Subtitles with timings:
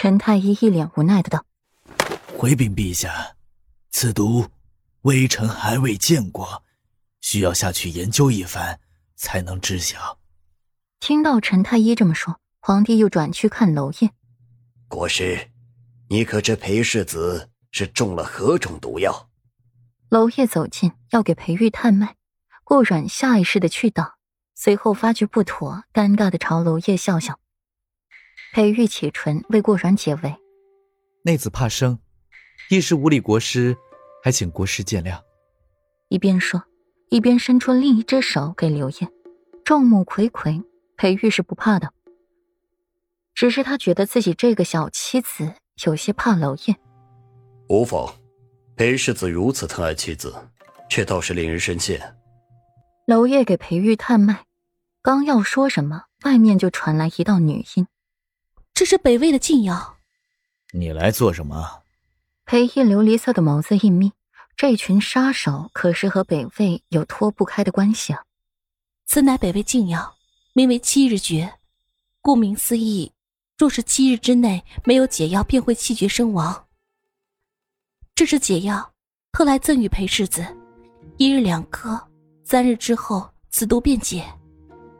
[0.00, 1.44] 陈太医一脸无奈的道
[2.38, 3.34] ：“回禀陛下，
[3.90, 4.46] 此毒
[5.02, 6.62] 微臣还未见过，
[7.20, 8.78] 需要下去研究一番
[9.16, 10.20] 才能知晓。”
[11.00, 14.12] 听到陈太医这么说，皇帝又转去看娄烨。
[14.86, 15.50] 国师，
[16.10, 19.28] 你可知裴世子是中了何种毒药？
[20.10, 22.14] 娄烨走近，要给裴玉探脉。
[22.62, 24.12] 顾阮下意识的去挡，
[24.54, 27.40] 随后发觉不妥，尴尬的朝娄烨笑笑。
[28.52, 30.34] 裴玉启唇为顾阮解围
[31.24, 31.98] ：“内子怕生，
[32.70, 33.76] 一时无礼国师，
[34.22, 35.20] 还请国师见谅。”
[36.08, 36.62] 一边说，
[37.10, 39.08] 一边伸出另一只手给刘烨。
[39.64, 40.64] 众目睽睽，
[40.96, 41.92] 裴玉是不怕的，
[43.34, 45.52] 只是他觉得自己这个小妻子
[45.84, 46.74] 有些怕娄烨。
[47.68, 48.14] 无妨，
[48.76, 50.34] 裴世子如此疼爱妻子，
[50.88, 52.00] 却倒是令人深羡。
[53.06, 54.46] 娄烨给裴玉探脉，
[55.02, 57.86] 刚要说什么，外面就传来一道女音。
[58.78, 59.96] 这是北魏的禁药，
[60.70, 61.82] 你来做什么？
[62.44, 64.12] 裴毅琉璃色的眸子一眯，
[64.56, 68.22] 这群杀手可是和北魏有脱不开的关系啊！
[69.04, 70.14] 此乃北魏禁药，
[70.52, 71.54] 名为七日诀。
[72.20, 73.10] 顾名思义，
[73.58, 76.68] 若是七日之内没有解药，便会气绝身亡。
[78.14, 78.92] 这是解药，
[79.32, 80.46] 特来赠与裴世子，
[81.16, 82.00] 一日两颗，
[82.44, 84.24] 三日之后此毒便解。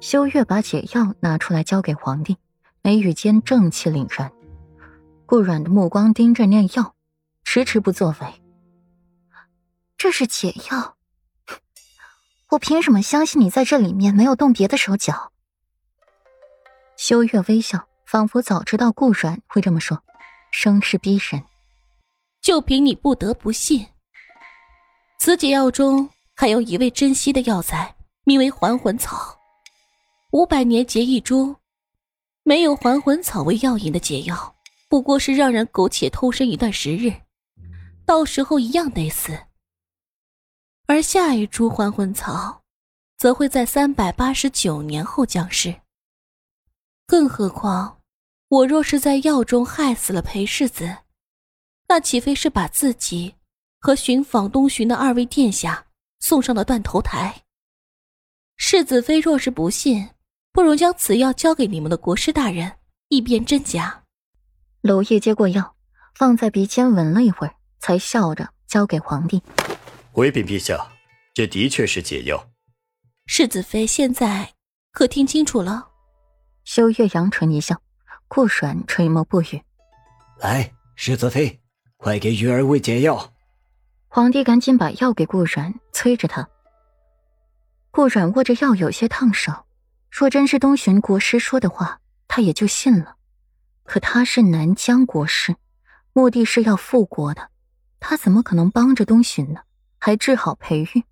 [0.00, 2.34] 修月把解药拿出来交给皇帝。
[2.86, 4.30] 眉宇间正气凛然，
[5.26, 6.94] 顾阮的目光盯着那药，
[7.42, 8.42] 迟迟不作为。
[9.98, 10.94] 这是解药，
[12.50, 15.32] 我凭什么相信你在这里面没有动别的手脚？
[16.96, 20.00] 修月微笑，仿佛早知道顾阮会这么说，
[20.52, 21.42] 声势逼人。
[22.40, 23.84] 就凭你不得不信？
[25.18, 27.92] 此解药中还有一味珍稀的药材，
[28.22, 29.36] 名为还魂草，
[30.30, 31.56] 五百年结一株。
[32.48, 34.54] 没有还魂草为药引的解药，
[34.88, 37.12] 不过是让人苟且偷生一段时日，
[38.04, 39.36] 到时候一样得死。
[40.86, 42.62] 而下一株还魂草，
[43.18, 45.74] 则会在三百八十九年后降世。
[47.04, 48.00] 更何况，
[48.46, 50.98] 我若是在药中害死了裴世子，
[51.88, 53.34] 那岂非是把自己
[53.80, 55.84] 和寻访东巡的二位殿下
[56.20, 57.42] 送上了断头台？
[58.56, 60.10] 世子妃若是不信。
[60.56, 62.78] 不如将此药交给你们的国师大人，
[63.08, 64.04] 以辨真假。
[64.80, 65.76] 娄烨接过药，
[66.14, 69.42] 放在鼻尖闻了一会儿，才笑着交给皇帝。
[70.12, 70.90] 回禀陛下，
[71.34, 72.48] 这的确是解药。
[73.26, 74.54] 世子妃现在
[74.92, 75.88] 可听清楚了？
[76.64, 77.78] 修月扬唇一笑，
[78.26, 79.62] 顾阮垂眸不语。
[80.38, 81.60] 来，世子妃，
[81.98, 83.30] 快给玉儿喂解药。
[84.08, 86.48] 皇帝赶紧把药给顾阮，催着他。
[87.90, 89.52] 顾阮握着药，有些烫手。
[90.18, 93.16] 若真是东巡国师说的话，他也就信了。
[93.84, 95.56] 可他是南疆国师，
[96.14, 97.50] 目的是要复国的，
[98.00, 99.60] 他怎么可能帮着东巡呢？
[99.98, 101.04] 还治好裴玉，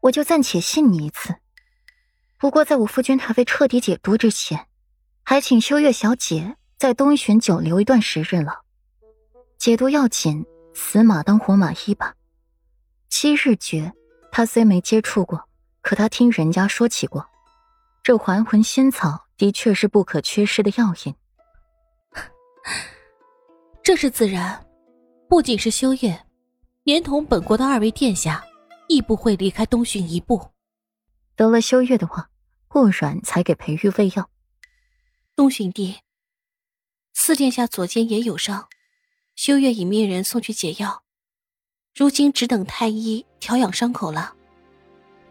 [0.00, 1.36] 我就暂且信你一次。
[2.36, 4.66] 不过在我夫君还未彻底解毒之前，
[5.22, 8.64] 还请修月小姐在东巡久留一段时日了。
[9.56, 10.44] 解毒要紧，
[10.74, 12.16] 死马当活马医吧。
[13.08, 13.92] 七日诀，
[14.32, 15.48] 他虽没接触过，
[15.80, 17.28] 可他听人家说起过。
[18.04, 21.14] 这还魂仙草的确是不可缺失的药引，
[23.82, 24.62] 这是自然。
[25.26, 26.26] 不仅是修月，
[26.82, 28.44] 连同本国的二位殿下，
[28.88, 30.50] 亦不会离开东巡一步。
[31.34, 32.28] 得了修月的话，
[32.68, 34.28] 顾阮才给裴玉喂药。
[35.34, 35.96] 东巡帝，
[37.14, 38.68] 四殿下左肩也有伤，
[39.34, 41.02] 修月已命人送去解药，
[41.94, 44.36] 如今只等太医调养伤口了。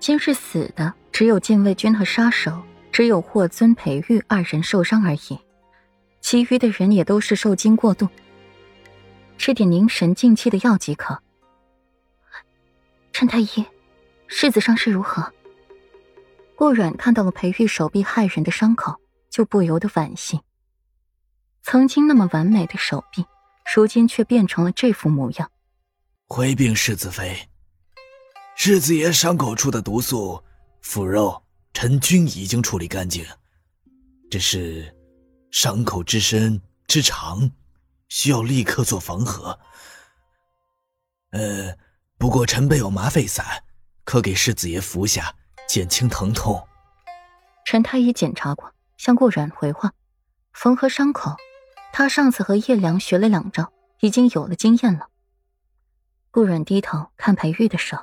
[0.03, 5.39] 今日死的只有禁卫军和杀手，只有霍尊、裴玉二人受伤而已，
[6.19, 8.09] 其余的人也都是受惊过度。
[9.37, 11.23] 吃点凝神静气的药即可。
[13.13, 13.65] 陈太医，
[14.27, 15.31] 世子伤势如何？
[16.57, 18.99] 顾阮看到了裴玉手臂骇人的伤口，
[19.29, 20.41] 就不由得惋惜。
[21.61, 23.25] 曾经那么完美的手臂，
[23.73, 25.49] 如今却变成了这副模样。
[26.27, 27.47] 回禀世子妃。
[28.65, 30.41] 世子爷伤口处的毒素、
[30.79, 31.43] 腐肉，
[31.73, 33.25] 臣均已经处理干净。
[34.31, 34.95] 只是
[35.51, 37.51] 伤口之深之长，
[38.07, 39.59] 需要立刻做缝合。
[41.31, 41.75] 呃，
[42.17, 43.65] 不过臣备有麻沸散，
[44.05, 45.35] 可给世子爷服下，
[45.67, 46.65] 减轻疼痛。
[47.65, 49.91] 陈太医检查过，向顾阮回话：
[50.53, 51.35] 缝合伤口，
[51.91, 55.09] 他上次和叶良学了两招，已经有了经验了。
[56.31, 57.97] 顾阮低头看裴玉的手。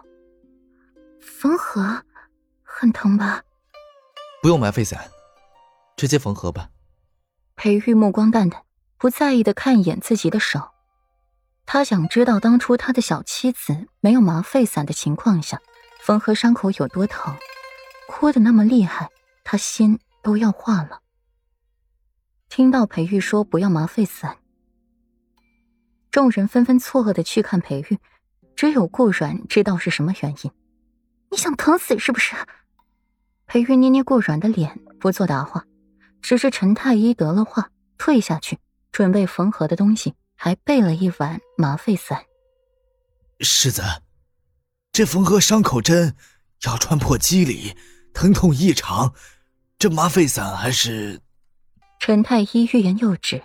[1.21, 2.03] 缝合，
[2.63, 3.43] 很疼吧？
[4.43, 5.11] 不用麻沸散，
[5.97, 6.71] 直接缝合吧。
[7.57, 8.65] 裴玉目光淡淡，
[8.97, 10.71] 不在意的看一眼自己的手。
[11.67, 15.61] 他想知道当初他的小妻子没有麻沸散的情况下，
[16.01, 17.37] 缝合伤口有多疼，
[18.09, 19.11] 哭的那么厉害，
[19.45, 21.01] 他心都要化了。
[22.49, 24.39] 听到裴玉说不要麻沸散，
[26.11, 27.99] 众人纷纷错愕的去看裴玉，
[28.57, 30.51] 只有顾阮知道是什么原因。
[31.31, 32.35] 你想疼死是不是？
[33.47, 35.65] 裴玉捏捏过软的脸，不做答话，
[36.21, 38.59] 只是陈太医得了话，退下去
[38.93, 40.15] 准备缝合的东西。
[40.43, 42.25] 还备了一碗麻沸散。
[43.41, 43.83] 世子，
[44.91, 46.17] 这缝合伤口针
[46.63, 47.77] 要穿破肌理，
[48.15, 49.13] 疼痛异常，
[49.79, 51.21] 这麻沸散还是……
[51.99, 53.43] 陈太医欲言又止，